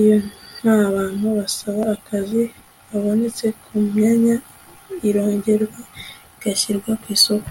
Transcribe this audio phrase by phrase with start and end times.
[0.00, 0.16] iyo
[0.58, 2.42] nta bantu basaba akazi
[2.88, 4.36] babonetse ku myanya,
[5.08, 5.80] irongerwa
[6.34, 7.50] igashyirwa ku isoko